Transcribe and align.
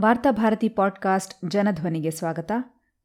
Varthabharati 0.00 0.68
podcast 0.68 1.50
ಜನಧ್ವನಿಗೆ 1.50 2.10
ಸ್ವಾಗತ. 2.10 2.52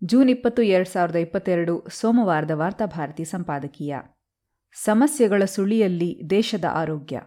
June 0.03 0.29
ಇಪ್ಪತ್ತು, 0.29 0.61
ಎರಡು 0.61 0.89
ಸಾವಿರದ 0.89 1.15
ಇಪ್ಪತ್ತೆರಡು 1.15 1.87
ಸೋಮವಾರದ 1.89 2.51
ವಾರ್ತಾಭಾರತಿ 2.51 3.25
ಸಂಪಾದಕೀಯ. 3.25 3.95
ಸಮಸ್ಯೆಗಳ 4.83 5.45
ಸುಳಿಯಲ್ಲಿ 5.45 6.21
ದೇಶದ 6.29 6.65
ಆರೋಗ್ಯ. 6.71 7.21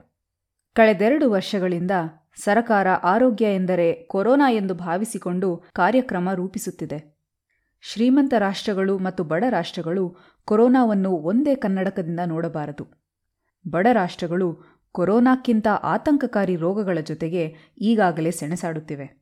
ಕಳೆದೆರಡು 0.75 1.30
ವರ್ಷಗಳಿಂದ 1.30 1.90
ಸರಕಾರ 2.37 2.88
ಆರೋಗ್ಯ 2.88 3.54
ಎಂದರೆ 3.54 3.93
ಕೊರೋನಾ 3.93 4.51
ಎಂದು 4.51 4.75
ಭಾವಿಸಿಕೊಂಡು 4.75 5.65
ಕಾರ್ಯಕ್ರಮ 5.72 6.33
ರೂಪಿಸುತ್ತಿದೆ. 6.33 7.19
ಶ್ರೀಮಂತ 7.81 8.35
ರಾಷ್ಟ್ರಗಳು 8.38 8.99
ಮತ್ತು 8.99 9.24
ಬಡ 9.24 9.44
ರಾಷ್ಟ್ರಗಳು 9.51 10.17
ಕೊರೋನಾವನ್ನು 10.44 11.10
ಒಂದೇ 11.10 11.54
ಕನ್ನಡಕದಿಂದ 11.54 12.21
ನೋಡಬಾರದು. 12.26 13.04
ಬಡ 13.71 13.87
ರಾಷ್ಟ್ರಗಳು 13.92 14.65
ಕೊರೋನಾಕ್ಕಿಂತ 14.92 15.69
ಆತಂಕಕಾರಿ 15.83 16.56
ರೋಗಗಳ 16.56 16.98
ಜೊತೆಗೆ 17.05 17.56
ಈಗಾಗಲೇ 17.79 18.30
ಸೆಣಸಾಡುತ್ತಿವೆ. 18.30 19.21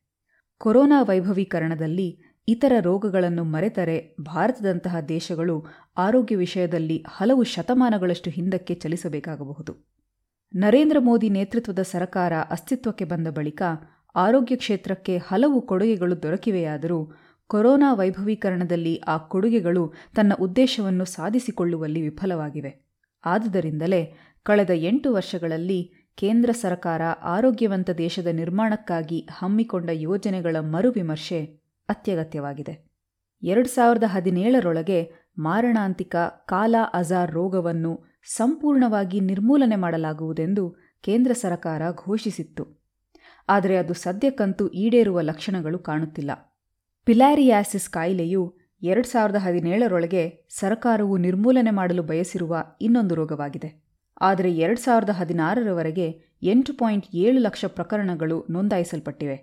ಕೊರೋನಾ 0.61 1.01
ವೈಭವೀಕರಣದಲ್ಲಿ 1.01 2.19
ಇತರ 2.47 2.73
ರೋಗಗಳನ್ನು 2.79 3.43
ಮರೆತರೆ 3.43 4.15
ಭಾರತದಂತಹ 4.21 4.99
ದೇಶಗಳು 4.99 5.65
ಆರೋಗ್ಯ 5.97 6.35
ವಿಷಯದಲ್ಲಿ 6.35 7.03
ಹಲವು 7.07 7.43
ಶತಮಾನಗಳಷ್ಟು 7.43 8.29
ಹಿಂದಕ್ಕೆ 8.29 8.73
ಚಲಿಸಬೇಕಾಗಬಹುದು. 8.73 9.87
ನರೇಂದ್ರ 10.55 10.99
ಮೋದಿ 10.99 11.29
ನೇತೃತ್ವದ 11.29 11.79
ಸರಕಾರ 11.79 12.33
ಅಸ್ತಿತ್ವಕ್ಕೆ 12.49 13.05
ಬಂದ 13.05 13.27
ಬಳಿಕ 13.27 13.61
ಆರೋಗ್ಯ 14.15 14.55
ಕ್ಷೇತ್ರಕ್ಕೆ 14.55 15.17
ಹಲವು 15.17 15.61
ಕೊಡುಗೆಗಳು 15.61 16.23
ದೊರಕಿವೆಯಾದರೂ 16.23 17.13
ಕೊರೋನಾ 17.47 17.93
ವೈಭವೀಕರಣದಲ್ಲಿ 17.93 18.97
ಆ 18.97 19.17
ಕೊಡುಗೆಗಳು 19.17 19.93
ತನ್ನ 20.15 20.33
ಉದ್ದೇಶವನ್ನು 20.39 21.05
ಸಾಧಿಸಿಕೊಳ್ಳುವಲ್ಲಿ 21.05 22.01
ವಿಫಲವಾಗಿವೆ. 22.01 22.85
ಆದುದರಿಂದಲೇ 23.25 24.17
ಕಳೆದ 24.43 24.69
ಎಂಟು 24.73 25.13
ವರ್ಷಗಳಲ್ಲಿ 25.13 26.00
ಕೇಂದ್ರ 26.17 26.51
ಸರ್ಕಾರ 26.51 27.01
ಆರೋಗ್ಯವಂತ 27.23 27.89
ದೇಶದ 27.89 28.27
ನಿರ್ಮಾಣಕ್ಕಾಗಿ 28.27 29.27
ಹಮ್ಮಿಕೊಂಡ 29.31 29.89
ಯೋಜನೆಗಳ 29.93 30.55
ಮರುವಿಮರ್ಶೆ 30.59 31.45
ಅತ್ಯಗತ್ಯವಾಗಿದೆ. 31.89 32.87
ಎರಡು 33.43 33.69
ಸಾವಿರದ 33.69 34.03
ಹದಿನೇಳರೊಳಗೆ 34.07 35.11
ಮಾರಣಾಂತಿಕ 35.37 36.15
ಕಾಲಾ 36.45 36.83
ಅಜಾರ್ 36.93 37.31
ರೋಗವನ್ನು 37.31 38.03
ಸಂಪೂರ್ಣವಾಗಿ 38.23 39.19
ನಿರ್ಮೂಲನೆ 39.19 39.75
ಮಾಡಲಾಗುವುದೆಂದು 39.75 40.75
ಕೇಂದ್ರ 41.01 41.31
ಸರ್ಕಾರ 41.33 41.81
ಘೋಷಿಸಿತ್ತು. 41.91 42.87
ಆದರೆ 43.49 43.77
ಅದು 43.77 43.93
ಸದ್ಯಕ್ಕಂತೂ 43.93 44.67
ಈಡೇರುವ 44.67 45.21
ಲಕ್ಷಣಗಳು 45.21 45.79
ಕಾಣುತ್ತಿಲ್ಲ. 45.79 46.31
ಪಿಲಾರಿಯಾಸಿಸ್ 47.05 47.89
ಕಾಯಿಲೆಯು 47.89 48.57
ಎರಡು 48.81 49.07
ಸಾವಿರದ 49.07 49.35
ಹದಿನೇಳರೊಳಗೆ 49.35 50.47
ಸರ್ಕಾರವು 50.49 51.17
ನಿರ್ಮೂಲನೆ 51.17 51.71
ಮಾಡಲು 51.71 52.03
ಬಯಸಿರುವ 52.03 52.63
ಇನ್ನೊಂದು 52.81 53.15
ರೋಗವಾಗಿದೆ. 53.15 53.80
ಆದರೆ 54.21 54.55
ಎರಡು 54.55 54.79
ಸಾವಿರದ 54.79 55.09
ಹದಿನಾರರವರೆಗೆ 55.09 56.21
ಎಂಟು 56.43 56.73
ಪಾಯಿಂಟ್ 56.73 57.07
ಏಳು 57.13 57.39
ಲಕ್ಷ 57.39 57.65
ಪ್ರಕರಣಗಳು 57.65 58.45
ನೋಂದಾಯಿಸಲ್ಪಟ್ಟಿವೆ. 58.49 59.37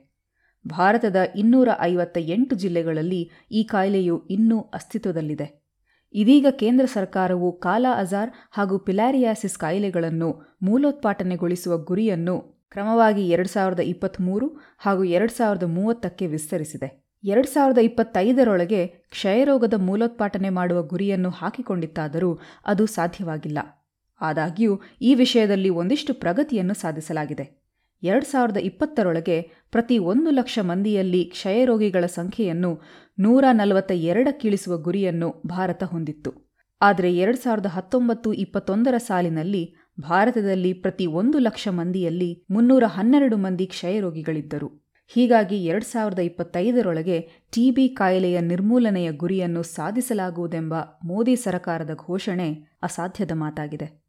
ಭಾರತದ 0.69 1.17
ಇನ್ನೂರ 1.37 1.69
ಐವತ್ತ 1.81 2.19
ಎಂಟು 2.19 2.57
ಜಿಲ್ಲೆಗಳಲ್ಲಿ 2.57 3.31
ಈ 3.51 3.63
ಕಾಯಿಲೆಯು 3.63 4.27
ಇನ್ನೂ 4.31 4.61
ಅಸ್ತಿತ್ವದಲ್ಲಿದೆ. 4.61 5.69
ಇದೀಗ 6.15 6.47
ಕೇಂದ್ರ 6.51 6.85
ಸರ್ಕಾರವು 6.85 7.53
ಕಾಲಾ 7.53 8.01
ಅಜಾರ್ 8.01 8.31
ಹಾಗೂ 8.51 8.79
ಪಿಲಾರಿಯಾಸಿಸ್ 8.79 9.59
ಕಾಯಿಲೆಗಳನ್ನು 9.59 10.59
ಮೂಲೋತ್ಪಾಟನೆಗೊಳಿಸುವ 10.63 11.79
ಗುರಿಯನ್ನು 11.79 12.69
ಕ್ರಮವಾಗಿ 12.71 13.29
ಎರಡು 13.29 13.49
ಸಾವಿರದ 13.49 13.81
ಇಪ್ಪತ್ತ್ಮೂರು 13.81 14.47
ಹಾಗೂ 14.79 15.05
ಎರಡು 15.05 15.33
ಸಾವಿರದ 15.33 15.63
ಮೂವತ್ತಕ್ಕೆ 15.63 16.27
ವಿಸ್ತರಿಸಿದೆ. 16.27 17.09
ಎರಡು 17.25 17.49
ಸಾವಿರದ 17.49 17.79
ಇಪ್ಪತ್ತೈದರೊಳಗೆ 17.79 18.87
ಕ್ಷಯರೋಗದ 18.87 19.75
ಮೂಲೋತ್ಪಾಟನೆ 19.75 20.49
ಮಾಡುವ 20.49 20.83
ಗುರಿಯನ್ನು 20.83 21.31
ಹಾಕಿಕೊಂಡಿತ್ತಾದರೂ 21.31 22.39
ಅದು 22.67 22.87
ಸಾಧ್ಯವಾಗಿಲ್ಲ. 22.87 23.59
ಆದಾಗ್ಯೂ, 24.21 24.81
ಈ 25.03 25.15
ವಿಷಯದಲ್ಲಿ 25.15 25.69
ಒಂದಿಷ್ಟು 25.69 26.15
ಪ್ರಗತಿಯನ್ನು 26.15 26.75
ಸಾಧಿಸಲಾಗಿದೆ. 26.75 27.69
ಎರಡು 28.03 28.27
ಸಾವಿರದ 28.27 28.57
ಇಪ್ಪತ್ತರೊಳಗೆ 28.57 29.43
ಪ್ರತಿ 29.71 29.99
ಒಂದು 29.99 30.31
ಲಕ್ಷ 30.31 30.59
ಮಂದಿಯಲ್ಲಿ 30.63 31.25
ಕ್ಷಯರೋಗಿಗಳ 31.25 32.07
ಸಂಖ್ಯೆಯನ್ನು 32.07 32.83
ನೂರ 33.19 33.45
ನಲವತ್ತ 33.53 33.93
ಎರಡಕ್ಕಿಳಿಸುವ 33.93 34.79
ಗುರಿಯನ್ನು 34.79 35.43
ಭಾರತ 35.47 35.85
ಹೊಂದಿತ್ತು. 35.85 36.49
ಆದರೆ 36.81 37.17
ಎರಡು 37.17 37.37
ಸಾವಿರದ 37.37 37.67
ಹತ್ತೊಂಬತ್ತು 37.67 38.33
ಇಪ್ಪತ್ತೊಂದರ 38.33 38.95
ಸಾಲಿನಲ್ಲಿ 38.99 39.75
ಭಾರತದಲ್ಲಿ 40.01 40.73
ಪ್ರತಿ 40.73 41.07
ಒಂದು 41.07 41.39
ಲಕ್ಷ 41.39 41.69
ಮಂದಿಯಲ್ಲಿ 41.71 42.47
ಮುನ್ನೂರ 42.51 42.85
ಹನ್ನೆರಡು 42.87 43.37
ಮಂದಿ 43.37 43.67
ಕ್ಷಯರೋಗಿಗಳಿದ್ದರು 43.67 44.89
ಹೀಗಾಗಿ 45.07 45.65
ಎರಡು 45.65 45.85
ಸಾವಿರದ 45.85 46.19
ಇಪ್ಪತ್ತೈದರೊಳಗೆ 46.19 47.21
ಟಿಬಿ 47.55 47.89
ಕಾಯಿಲೆಯ 47.89 48.41
ನಿರ್ಮೂಲನೆಯ 48.41 49.13
ಗುರಿಯನ್ನು 49.13 49.63
ಸಾಧಿಸಲಾಗುವುದೆಂಬ 49.63 50.75
ಮೋದಿ 51.05 51.37
ಸರಕಾರದ 51.37 51.95
ಘೋಷಣೆ 51.95 52.69
ಅಸಾಧ್ಯದ 52.83 53.31
ಮಾತಾಗಿದೆ. 53.35 54.08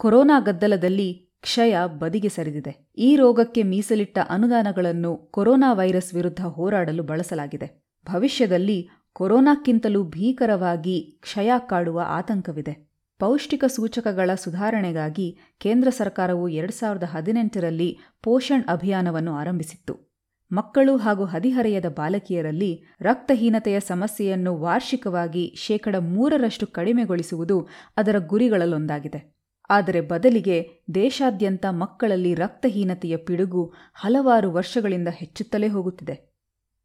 ಕೊರೋನಾ 0.00 0.40
ಗದ್ದಲದಲ್ಲಿ 0.40 1.30
ಕ್ಷಯ 1.40 1.78
ಬದಿಗೆ 1.98 2.28
ಸರಿದಿದೆ. 2.28 2.88
ಈ 2.98 3.16
ರೋಗಕ್ಕೆ 3.16 3.62
ಮೀಸಲಿಟ್ಟ 3.62 4.18
ಅನುದಾನಗಳನ್ನು 4.28 5.16
ಕೊರೋನಾ 5.16 5.72
ವೈರಸ್ 5.72 6.14
ವಿರುದ್ಧ 6.14 6.40
ಹೋರಾಡಲು 6.40 7.02
ಬಳಸಲಾಗಿದೆ. 7.02 7.84
ಭವಿಷ್ಯದಲ್ಲಿ 8.12 8.88
ಕೊರೋನಾಕ್ಕಿಂತಲೂ 9.12 10.04
ಭೀಕರವಾಗಿ 10.04 11.18
ಕ್ಷಯ 11.22 11.50
ಕಾಡುವ 11.66 12.02
ಆತಂಕವಿದೆ. 12.06 12.90
ಪೌಷ್ಟಿಕ 13.18 13.64
ಸೂಚಕಗಳ 13.64 14.30
ಸುಧಾರಣೆಗಾಗಿ 14.34 15.38
ಕೇಂದ್ರ 15.58 15.90
ಸರ್ಕಾರವು 15.90 16.48
ಎರಡು 16.48 16.72
ಸಾವಿರದ 16.72 17.02
ಹದಿನೆಂಟರಲ್ಲಿ 17.02 17.98
ಪೋಷಣ್ 18.22 18.64
ಅಭಿಯಾನವನ್ನು 18.68 19.34
ಆರಂಭಿಸಿತ್ತು. 19.34 20.16
ಮಕ್ಕಳು 20.52 20.96
ಹಾಗೂ 20.96 21.24
ಹದಿಹರೆಯದ 21.24 21.88
ಬಾಲಕಿಯರಲ್ಲಿ 21.88 22.84
ರಕ್ತಹೀನತೆಯ 23.00 23.80
ಸಮಸ್ಯೆಯನ್ನು 23.80 24.56
ವಾರ್ಷಿಕವಾಗಿ 24.56 25.54
ಶೇಕಡ 25.56 25.96
ಮೂರರಷ್ಟು 25.96 26.66
ಕಡಿಮೆಗೊಳಿಸುವುದು 26.66 27.68
ಅದರ 27.96 28.18
ಗುರಿಗಳಲ್ಲೊಂದಾಗಿದೆ. 28.18 29.39
ಆದರೆ 29.70 30.00
ಬದಲಿಗೆ 30.00 30.70
ದೇಶಾದ್ಯಂತ 30.94 31.66
ಮಕ್ಕಳಲ್ಲಿ 31.70 32.34
ರಕ್ತಹೀನತೆಯ 32.34 33.16
ಪಿಡುಗು 33.16 33.72
ಹಲವಾರು 33.94 34.52
ವರ್ಷಗಳಿಂದ 34.52 35.08
ಹೆಚ್ಚುತ್ತಲೇ 35.08 35.68
ಹೋಗುತ್ತಿದೆ. 35.68 36.34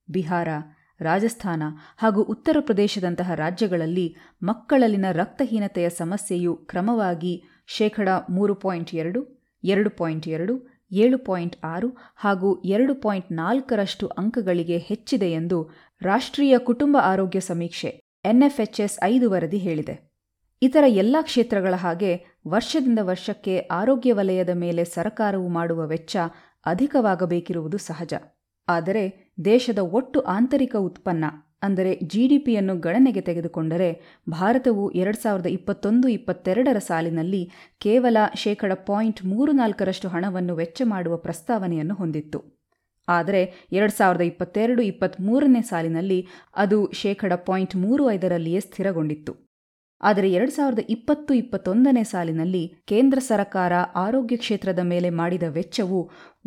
ಬಿಹಾರ, 0.10 0.48
ರಾಜಸ್ಥಾನ 1.00 1.64
ಹಾಗೂ 1.98 2.24
ಉತ್ತರ 2.24 2.58
ಪ್ರದೇಶದಂತಹ 2.60 3.32
ರಾಜ್ಯಗಳಲ್ಲಿ 3.34 4.16
ಮಕ್ಕಳಲ್ಲಿನ 4.44 5.06
ರಕ್ತಹೀನತೆಯ 5.12 5.90
ಸಮಸ್ಯೆಯು 5.90 6.56
ಕ್ರಮವಾಗಿ 6.56 7.44
ಶೇಕಡ 7.68 8.10
ಮೂರು 8.30 8.56
ಪಾಯಿಂಟ್ 8.56 8.96
ಎರಡು 8.96 9.36
ಎರಡು 9.64 9.90
ಪಾಯಿಂಟ್ 9.90 10.28
ಎರಡು, 10.28 10.68
ಏಳು 10.92 11.18
ಪಾಯಿಂಟ್ 11.18 11.56
ಆರು 11.64 11.98
ಹಾಗೂ 12.16 12.62
ಎರಡು 12.62 12.96
ಪಾಯಿಂಟ್ 12.96 13.32
ನಾಲ್ಕರಷ್ಟು 13.32 14.08
ಅಂಕಗಳಿಗೆ 14.08 14.78
ಹೆಚ್ಚಿದೆ 14.78 15.32
ಎಂದು 15.32 15.70
ರಾಷ್ಟ್ರೀಯ 16.02 16.58
ಕುಟುಂಬ 16.58 16.98
ಆರೋಗ್ಯ 17.02 17.40
ಸಮೀಕ್ಷೆ 17.40 18.02
ಎನ್ಎಫ್ಎಚ್ಎಸ್ 18.26 19.04
ಐದು 19.04 19.32
ವರದಿ 19.32 19.58
ಹೇಳಿದೆ. 19.58 20.15
ಇತರ 20.62 20.86
ಎಲ್ಲ 20.88 21.16
ಕ್ಷೇತ್ರಗಳ 21.22 21.76
ಹಾಗೆ 21.76 22.12
ವರ್ಷದಿಂದ 22.48 23.00
ವರ್ಷಕ್ಕೆ 23.02 23.60
ಆರೋಗ್ಯ 23.72 24.14
ವಲಯದ 24.14 24.50
ಮೇಲೆ 24.50 24.84
ಸರಕಾರವು 24.86 25.50
ಮಾಡುವ 25.50 25.88
ವೆಚ್ಚ 25.88 26.16
ಅಧಿಕವಾಗಬೇಕಿರುವುದು 26.66 27.78
ಸಹಜ. 27.78 28.14
ಆದರೆ 28.68 29.04
ದೇಶದ 29.46 29.78
ಒಟ್ಟು 29.78 30.20
ಆಂತರಿಕ 30.22 30.76
ಉತ್ಪನ್ನ, 30.80 31.26
ಅಂದರೆ 31.64 31.96
ಜಿಡಿಪಿಯನ್ನು 31.96 32.80
ಗಣನೆಗೆ 32.80 33.22
ತೆಗೆದುಕೊಂಡರೆ 33.22 33.90
ಭಾರತವು 34.30 34.92
ಎರಡು 34.92 35.20
ಸಾವಿರದ 35.22 35.46
ಇಪ್ಪತ್ತೊಂದು 35.46 36.08
ಇಪ್ಪತ್ತೆರಡರ 36.08 36.80
ಸಾಲಿನಲ್ಲಿ 36.80 37.52
ಕೇವಲ 37.82 38.18
ಶೇಕಡ 38.36 38.74
ಪಾಯಿಂಟ್ 38.74 39.26
ಮೂರು 39.26 39.52
ನಾಲ್ಕರಷ್ಟು 39.52 40.10
ಹಣವನ್ನು 40.10 40.56
ವೆಚ್ಚ 40.56 40.82
ಮಾಡುವ 40.86 41.18
ಪ್ರಸ್ತಾವನೆಯನ್ನು 41.18 41.96
ಹೊಂದಿತ್ತು. 41.96 42.42
ಆದರೆ 43.08 43.42
ಎರಡು 43.72 43.94
ಸಾವಿರದ 43.94 44.22
ಇಪ್ಪತ್ತೆರಡು 44.22 44.82
ಇಪ್ಪತ್ತ್ಮೂರನೇ 44.82 45.62
ಸಾಲಿನಲ್ಲಿ 45.62 46.28
ಅದು 46.56 46.92
ಶೇಕಡ 46.94 47.34
ಪಾಯಿಂಟ್ 47.34 47.76
ಮೂರು 47.76 48.12
ಐದರಲ್ಲಿಯೇ 48.12 48.60
ಸ್ಥಿರಗೊಂಡಿತ್ತು. 48.60 49.45
ಆದರೆ 50.06 50.32
ಎರಡು 50.32 50.52
ಸಾವಿರದ 50.52 50.80
ಇಪ್ಪತ್ತು 50.90 51.34
ಇಪ್ಪತ್ತೊಂದನೇ 51.34 52.04
ಸಾಲಿನಲ್ಲಿ 52.04 52.64
ಕೇಂದ್ರ 52.88 53.20
ಸರ್ಕಾರ 53.20 53.74
ಆರೋಗ್ಯ 53.96 54.38
ಕ್ಷೇತ್ರದ 54.38 54.80
ಮೇಲೆ 54.84 55.10
ಮಾಡಿದ 55.10 55.44
ವೆಚ್ಚವು 55.50 56.00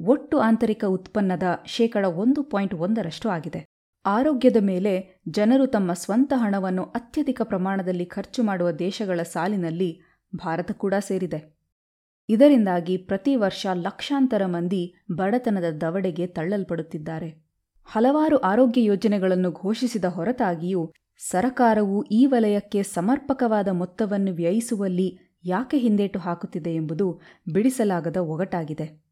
ಒಟ್ಟು 0.06 0.38
ಆಂತರಿಕ 0.38 0.84
ಉತ್ಪನ್ನದ 0.88 1.42
ಶೇಕಡ 1.66 2.04
ಒಂದು 2.04 2.42
ಪಾಯಿಂಟ್ 2.42 2.74
ಒಂದರಷ್ಟು 2.74 3.28
ಆಗಿದೆ. 3.28 3.60
ಆರೋಗ್ಯದ 4.04 4.56
ಮೇಲೆ 4.60 4.92
ಜನರು 5.28 5.66
ತಮ್ಮ 5.66 5.92
ಸ್ವಂತ 5.92 6.32
ಹಣವನ್ನು 6.36 6.84
ಅತ್ಯಧಿಕ 6.84 7.40
ಪ್ರಮಾಣದಲ್ಲಿ 7.42 8.06
ಖರ್ಚು 8.06 8.42
ಮಾಡುವ 8.42 8.70
ದೇಶಗಳ 8.70 9.22
ಸಾಲಿನಲ್ಲಿ 9.22 9.90
ಭಾರತ 10.32 10.72
ಕೂಡ 10.72 10.94
ಸೇರಿದೆ. 11.00 11.40
ಇದರಿಂದಾಗಿ 12.28 12.96
ಪ್ರತಿ 12.96 13.36
ವರ್ಷ 13.36 13.66
ಲಕ್ಷಾಂತರ 13.82 14.42
ಮಂದಿ 14.46 14.82
ಬಡತನದ 15.16 15.68
ದವಡೆಗೆ 15.80 16.26
ತಳ್ಳಲ್ಪಡುತ್ತಿದ್ದಾರೆ. 16.26 17.28
ಹಲವಾರು 17.86 18.36
ಆರೋಗ್ಯ 18.36 18.84
ಯೋಜನೆಗಳನ್ನು 18.84 19.50
ಘೋಷಿಸಿದ 19.52 20.04
ಹೊರತಾಗಿಯೂ 20.04 20.92
ಸರಕಾರವು 21.18 22.02
ಈ 22.02 22.26
ವಲಯಕ್ಕೆ 22.26 22.82
ಸಮರ್ಪಕವಾದ 22.82 23.68
ಮೊತ್ತವನ್ನು 23.68 24.32
ವ್ಯಯಿಸುವಲ್ಲಿ 24.32 25.18
ಯಾಕೆ 25.44 25.78
ಹಿಂದೇಟು 25.78 26.18
ಹಾಕುತ್ತಿದೆ 26.18 26.74
ಎಂಬುದು 26.74 27.20
ಬಿಡಿಸಲಾಗದ 27.52 28.16
ಒಗಟಾಗಿದೆ. 28.16 29.02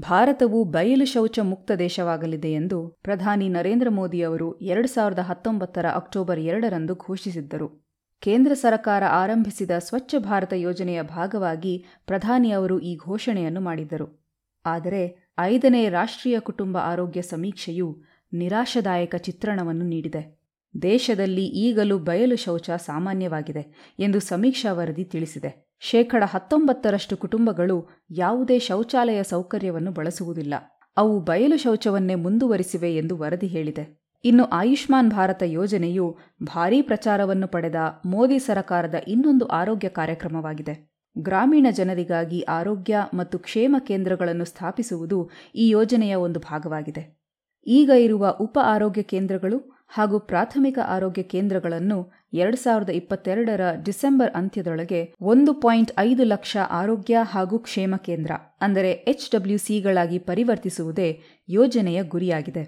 ಭಾರತವು 0.00 0.64
ಬಯಲು 0.64 1.04
ಶೌಚ 1.04 1.38
ಮುಕ್ತ 1.38 1.72
ದೇಶವಾಗಲಿದೆ 1.72 2.52
ಎಂದು 2.52 2.88
ಪ್ರಧಾನಿ 2.88 3.48
ನರೇಂದ್ರ 3.48 3.88
ಮೋದಿ 3.88 4.22
ಅವರು 4.22 4.58
ಎರಡು 4.58 4.88
ಸಾವಿರದ 4.88 5.18
ಹತ್ತೊಂಬತ್ತರ 5.18 5.86
ಅಕ್ಟೋಬರ್ 5.94 6.40
ಎರಡರಂದು 6.40 6.94
ಘೋಷಿಸಿದ್ದರು. 6.94 7.84
ಕೇಂದ್ರ 8.20 8.52
ಸರ್ಕಾರ 8.54 9.02
ಆರಂಭಿಸಿದ 9.04 9.70
ಸ್ವಚ್ಛ 9.78 10.14
ಭಾರತ 10.18 10.52
ಯೋಜನೆಯ 10.52 11.02
ಭಾಗವಾಗಿ 11.02 11.84
ಪ್ರಧಾನಿ 12.06 12.50
ಅವರು 12.50 12.80
ಈ 12.80 12.96
ಘೋಷಣೆಯನ್ನು 12.96 13.60
ಮಾಡಿದ್ದರು. 13.60 14.22
ಆದರೆ 14.66 15.32
ಐದನೇ 15.38 15.88
ರಾಷ್ಟ್ರೀಯ 15.88 16.40
ಕುಟುಂಬ 16.40 16.78
ಆರೋಗ್ಯ 16.78 17.22
ಸಮೀಕ್ಷೆಯು 17.22 18.02
ನಿರಾಶದಾಯಕ 18.32 19.14
ಚಿತ್ರಣವನ್ನು 19.14 19.84
ನೀಡಿದೆ. 19.84 20.41
ದೇಶದಲ್ಲಿ 20.82 21.46
ಈಗಲೂ 21.46 21.98
ಬಯಲು 21.98 22.36
ಶೌಚ 22.36 22.70
ಸಾಮಾನ್ಯವಾಗಿದೆ 22.70 23.94
ಎಂದು 23.98 24.20
ಸಮೀಕ್ಷಾ 24.20 24.72
ವರದಿ 24.72 25.04
ತಿಳಿಸಿದೆ. 25.04 25.66
ಶೇಕಡ 25.80 26.22
ಹತ್ತೊಂಬತ್ತರಷ್ಟು 26.26 27.16
ಕುಟುಂಬಗಳು 27.16 27.88
ಯಾವುದೇ 28.10 28.58
ಶೌಚಾಲಯ 28.58 29.22
ಸೌಕರ್ಯವನ್ನು 29.22 29.92
ಬಳಸುವುದಿಲ್ಲ. 29.92 30.54
ಅವು 30.96 31.20
ಬಯಲು 31.20 31.56
ಶೌಚವನ್ನೇ 31.56 32.14
ಮುಂದುವರಿಸಿವೆ 32.14 32.96
ಎಂದು 32.96 33.16
ವರದಿ 33.16 33.46
ಹೇಳಿದೆ. 33.46 34.02
ಇನ್ನು 34.24 34.44
ಆಯುಷ್ಮಾನ್ 34.44 35.10
ಭಾರತ 35.10 35.42
ಯೋಜನೆಯು 35.42 36.16
ಭಾರೀ 36.42 36.82
ಪ್ರಚಾರವನ್ನು 36.82 37.48
ಪಡೆದ 37.48 37.74
ಮೋದಿ 38.06 38.38
ಸರಕಾರದ 38.38 38.94
ಇನ್ನೊಂದು 39.08 39.46
ಆರೋಗ್ಯ 39.46 39.88
ಕಾರ್ಯಕ್ರಮವಾಗಿದೆ. 39.88 40.92
ಗ್ರಾಮೀಣ 41.18 41.66
ಜನರಿಗಾಗಿ 41.70 42.40
ಆರೋಗ್ಯ 42.40 42.98
ಮತ್ತು 43.14 43.38
ಕ್ಷೇಮ 43.38 43.76
ಕೇಂದ್ರಗಳನ್ನು 43.78 44.44
ಸ್ಥಾಪಿಸುವುದು 44.44 45.30
ಈ 45.54 45.68
ಯೋಜನೆಯ 45.68 46.14
ಒಂದು 46.14 46.40
ಭಾಗವಾಗಿದೆ. 46.40 47.18
ಈಗ 47.66 47.90
ಇರುವ 47.98 48.36
ಉಪ 48.40 48.58
ಆರೋಗ್ಯ 48.62 49.02
ಕೇಂದ್ರಗಳು 49.02 49.71
ಹಾಗೂ 49.96 50.18
ಪ್ರಾಥಮಿಕ 50.18 50.78
ಆರೋಗ್ಯ 50.86 51.22
ಕೇಂದ್ರಗಳನ್ನು 51.22 51.96
ಎರಡು 52.32 52.56
ಸಾವಿರದ 52.56 52.88
ಇಪ್ಪತ್ತೆರಡರ 52.88 53.64
ಡಿಸೆಂಬರ್ 53.82 54.30
ಅಂತ್ಯದೊಳಗೆ 54.34 55.00
ಒಂದು 55.20 55.54
ಪಾಯಿಂಟ್ 55.54 55.92
ಐದು 55.98 56.24
ಲಕ್ಷ 56.24 56.56
ಆರೋಗ್ಯ 56.70 57.16
ಹಾಗೂ 57.22 57.58
ಕ್ಷೇಮ 57.58 57.94
ಕೇಂದ್ರ, 57.96 58.32
ಅಂದರೆ 58.60 58.92
ಎಚ್ಡಬ್ಲ್ಯೂಸಿಗಳಾಗಿ 58.92 60.18
ಪರಿವರ್ತಿಸುವುದೇ 60.18 61.08
ಯೋಜನೆಯ 61.48 62.02
ಗುರಿಯಾಗಿದೆ. 62.02 62.64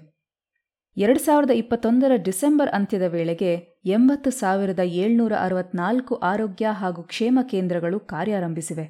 ಎರಡು 0.97 1.19
ಸಾವಿರದ 1.19 1.49
ಇಪ್ಪತ್ತೊಂದರ 1.51 2.11
ಡಿಸೆಂಬರ್ 2.15 2.69
ಅಂತ್ಯದ 2.69 3.01
ವೇಳೆಗೆ 3.01 3.49
ಎಂಬತ್ತು 3.85 4.29
ಸಾವಿರದ 4.31 4.79
ಏಳ್ನೂರ 4.79 5.33
ಅರವತ್ನಾಲ್ಕು 5.39 6.15
ಆರೋಗ್ಯ 6.15 6.67
ಹಾಗೂ 6.71 7.01
ಕ್ಷೇಮ 7.03 7.39
ಕೇಂದ್ರಗಳು 7.51 7.99
ಕಾರ್ಯಾರಂಭಿಸಿವೆ. 8.13 8.85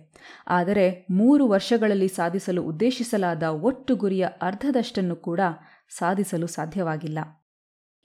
ಆದರೆ 0.48 0.86
ಮೂರು 1.12 1.48
ವರ್ಷಗಳಲ್ಲಿ 1.48 2.08
ಸಾಧಿಸಲು 2.08 2.64
ಉದ್ದೇಶಿಸಲಾದ 2.64 3.44
ಒಟ್ಟು 3.44 3.96
ಗುರಿಯ 3.96 4.28
ಅರ್ಧದಷ್ಟನ್ನು 4.42 5.16
ಕೂಡ 5.16 5.40
ಸಾಧಿಸಲು 5.98 6.48
ಸಾಧ್ಯವಾಗಿಲ್ಲ. 6.48 7.20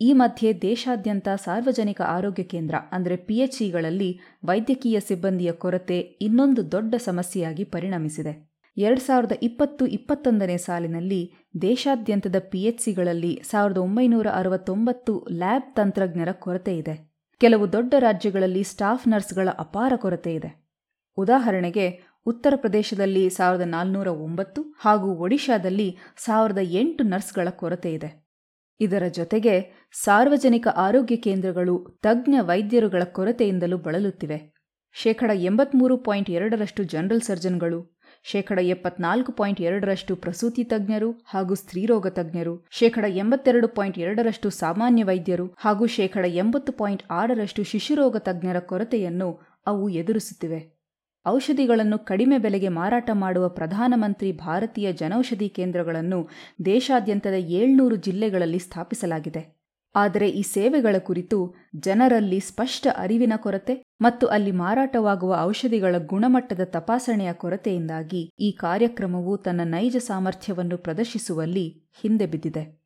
ಈ 0.01 0.11
ಮಧ್ಯೆ 0.13 0.51
ದೇಶಾದ್ಯಂತ 0.61 1.29
ಸಾರ್ವಜನಿಕ 1.45 2.01
ಆರೋಗ್ಯ 2.09 2.43
ಕೇಂದ್ರ, 2.43 2.77
ಅಂದರೆ 2.93 3.17
ಪಿಎಚ್ಇಗಳಲ್ಲಿ 3.17 4.11
ವೈದ್ಯಕೀಯ 4.45 5.01
ಸಿಬ್ಬಂದಿಯ 5.01 5.53
ಕೊರತೆ 5.53 5.99
ಇನ್ನೊಂದು 6.21 6.63
ದೊಡ್ಡ 6.73 6.95
ಸಮಸ್ಯೆಯಾಗಿ 6.99 7.65
ಪರಿಣಮಿಸಿದೆ. 7.65 8.33
ಎರಡು 8.77 9.01
ಸಾವಿರದ 9.01 9.35
ಇಪ್ಪತ್ತು 9.43 9.85
ಇಪ್ಪತ್ತೊಂದನೇ 9.87 10.57
ಸಾಲಿನಲ್ಲಿ 10.57 11.21
ದೇಶಾದ್ಯಂತದ 11.63 12.39
ಪಿಎಚ್ಸಿಗಳಲ್ಲಿ 12.53 13.33
ಸಾವಿರದ 13.51 13.79
ಒಂಬೈನೂರ 13.79 14.29
ಅರವತ್ತೊಂಬತ್ತು 14.33 15.15
ಲ್ಯಾಬ್ 15.33 15.69
ತಂತ್ರಜ್ಞರ 15.77 16.33
ಕೊರತೆ 16.45 16.75
ಇದೆ. 16.77 16.95
ಕೆಲವು 17.41 17.67
ದೊಡ್ಡ 17.73 17.95
ರಾಜ್ಯಗಳಲ್ಲಿ 17.99 18.63
ಸ್ಟಾಫ್ 18.63 19.07
ನರ್ಸ್ಗಳ 19.09 19.49
ಅಪಾರ 19.59 19.93
ಕೊರತೆ 19.97 20.33
ಇದೆ. 20.35 20.51
ಉದಾಹರಣೆಗೆ, 21.19 21.87
ಉತ್ತರ 22.27 22.55
ಪ್ರದೇಶದಲ್ಲಿ 22.57 23.27
ಸಾವಿರದ 23.31 23.67
ನಾಲ್ನೂರ 23.69 24.09
ಒಂಬತ್ತು 24.27 24.63
ಹಾಗೂ 24.79 25.11
ಒಡಿಶಾದಲ್ಲಿ 25.27 25.89
ಸಾವಿರದ 26.17 26.63
ಎಂಟು 26.83 27.05
ನರ್ಸ್ಗಳ 27.05 27.49
ಕೊರತೆ 27.63 27.93
ಇದೆ. 27.93 28.11
ಇದರ 28.81 29.03
ಜೊತೆಗೆ 29.07 29.89
ಸಾರ್ವಜನಿಕ 30.05 30.69
ಆರೋಗ್ಯ 30.69 31.17
ಕೇಂದ್ರಗಳು 31.17 32.01
ತಜ್ಞ 32.03 32.35
ವೈದ್ಯರುಗಳ 32.41 33.03
ಕೊರತೆಯಿಂದಲೂ 33.05 33.79
ಬಳಲುತ್ತಿವೆ. 33.79 34.61
ಶೇಕಡ 34.93 35.31
ಎಂಬತ್ಮೂರು 35.35 35.99
ಪಾಯಿಂಟ್ 35.99 36.31
ಎರಡರಷ್ಟು 36.31 36.83
ಜನರಲ್ 36.83 37.21
ಸರ್ಜನ್ಗಳು, 37.21 38.01
ಶೇಕಡ 38.23 38.59
ಎಪ್ಪತ್ನಾಲ್ಕು 38.59 39.33
ಪಾಯಿಂಟ್ 39.33 39.61
ಎರಡರಷ್ಟು 39.61 40.17
ಪ್ರಸೂತಿ 40.17 40.65
ತಜ್ಞರು 40.65 41.11
ಹಾಗೂ 41.11 41.55
ಸ್ತ್ರೀರೋಗ 41.55 42.07
ತಜ್ಞರು, 42.07 42.67
ಶೇಕಡ 42.71 43.05
ಎಂಬತ್ತೆರಡು 43.09 43.69
ಪಾಯಿಂಟ್ 43.69 43.99
ಎರಡರಷ್ಟು 43.99 44.51
ಸಾಮಾನ್ಯ 44.51 45.05
ವೈದ್ಯರು 45.05 45.55
ಹಾಗೂ 45.59 45.87
ಶೇಕಡ 45.87 46.25
ಎಂಬತ್ತು 46.25 46.73
ಪಾಯಿಂಟ್ 46.73 47.03
ಆರರಷ್ಟು 47.11 47.65
ಶಿಶುರೋಗ 47.65 48.17
ತಜ್ಞರ 48.17 48.59
ಕೊರತೆಯನ್ನು 48.59 49.41
ಅವು 49.67 49.89
ಎದುರಿಸುತ್ತಿವೆ. 49.89 50.80
ಔಷಧಿಗಳನ್ನು 51.27 51.99
ಕಡಿಮೆ 51.99 52.39
ಬೆಲೆಗೆ 52.39 52.69
ಮಾರಾಟ 52.69 53.11
ಮಾಡುವ 53.13 53.49
ಪ್ರಧಾನಮಂತ್ರಿ 53.49 54.33
ಭಾರತೀಯ 54.33 54.93
ಜನೌಷಧಿ 54.93 55.49
ಕೇಂದ್ರಗಳನ್ನು 55.49 56.29
ದೇಶಾದ್ಯಂತದ 56.65 57.33
ಏಳ್ನೂರು 57.33 57.97
ಜಿಲ್ಲೆಗಳಲ್ಲಿ 57.97 58.59
ಸ್ಥಾಪಿಸಲಾಗಿದೆ. 58.59 59.61
ಆದರೆ 59.95 60.29
ಈ 60.29 60.43
ಸೇವೆಗಳ 60.43 60.97
ಕುರಿತು 60.99 61.55
ಜನರಲ್ಲಿ 61.77 62.41
ಸ್ಪಷ್ಟ 62.41 62.87
ಅರಿವಿನ 62.97 63.33
ಕೊರತೆ 63.37 63.83
ಮತ್ತು 64.01 64.27
ಅಲ್ಲಿ 64.27 64.51
ಮಾರಾಟವಾಗುವ 64.51 65.37
ಔಷಧಿಗಳ 65.41 65.95
ಗುಣಮಟ್ಟದ 65.99 66.61
ತಪಾಸಣೆಯ 66.65 67.33
ಕೊರತೆಯಿಂದಾಗಿ 67.33 68.31
ಈ 68.39 68.53
ಕಾರ್ಯಕ್ರಮವು 68.53 69.37
ತನ್ನ 69.37 69.61
ನೈಜ 69.65 69.97
ಸಾಮರ್ಥ್ಯವನ್ನು 69.97 70.79
ಪ್ರದರ್ಶಿಸುವಲ್ಲಿ 70.79 71.89
ಹಿಂದೆ 72.03 72.27
ಬಿದ್ದಿದೆ. 72.27 72.81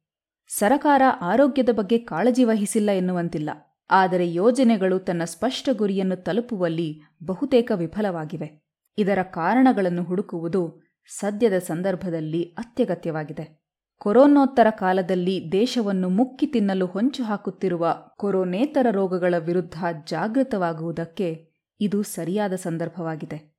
ಸರಕಾರ 0.49 1.03
ಆರೋಗ್ಯದ 1.21 1.69
ಬಗ್ಗೆ 1.73 1.99
ಕಾಳಜಿ 1.99 2.45
ವಹಿಸಿಲ್ಲ 2.45 2.91
ಎನ್ನುವಂತಿಲ್ಲ. 2.91 3.74
ಆದರೆ 3.91 4.33
ಯೋಜನೆಗಳು 4.33 4.99
ತನ್ನ 4.99 5.25
ಸ್ಪಷ್ಟ 5.25 5.69
ಗುರಿಯನ್ನು 5.73 6.17
ತಲುಪುವಲ್ಲಿ 6.17 7.03
ಬಹುತೇಕ 7.25 7.73
ವಿಫಲವಾಗಿವೆ. 7.75 8.63
ಇದರ 8.99 9.19
ಕಾರಣಗಳನ್ನು 9.23 10.03
ಹುಡುಕುವುದು 10.03 10.83
ಸದ್ಯದ 11.09 11.59
ಸಂದರ್ಭದಲ್ಲಿ 11.59 12.43
ಅತ್ಯಗತ್ಯವಾಗಿದೆ. 12.43 13.65
ಕೊರೋನೋತ್ತರ 13.99 14.67
ಕಾಲದಲ್ಲಿ 14.71 15.49
ದೇಶವನ್ನು 15.53 16.09
ಮುಕ್ಕಿ 16.09 16.47
ತಿನ್ನಲು 16.47 16.87
ಹೊಂಚು 16.87 17.25
ಹಾಕುತ್ತಿರುವ 17.25 17.97
ಕೊರೋನೇತರ 18.19 18.87
ರೋಗಗಳ 18.91 19.35
ವಿರುದ್ಧ 19.39 19.85
ಜಾಗೃತವಾಗುವುದಕ್ಕೆ 20.07 21.49
ಇದು 21.81 22.03
ಸರಿಯಾದ 22.03 22.53
ಸಂದರ್ಭವಾಗಿದೆ. 22.53 23.55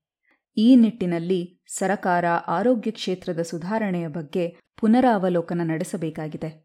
ಈ 0.57 0.75
ನಿಟ್ಟಿನಲ್ಲಿ 0.75 1.62
ಸರಕಾರ 1.68 2.25
ಆರೋಗ್ಯ 2.25 2.92
ಕ್ಷೇತ್ರದ 2.92 3.42
ಸುಧಾರಣೆಯ 3.42 4.07
ಬಗ್ಗೆ 4.07 4.57
ಪುನರಾವಲೋಕನ 4.80 5.62
ನಡೆಸಬೇಕಾಗಿದೆ. 5.63 6.65